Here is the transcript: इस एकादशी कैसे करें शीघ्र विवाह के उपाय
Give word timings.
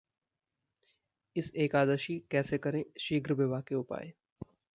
इस 1.35 1.51
एकादशी 1.55 2.17
कैसे 2.31 2.57
करें 2.57 2.83
शीघ्र 2.99 3.33
विवाह 3.33 3.61
के 3.61 3.75
उपाय 3.75 4.11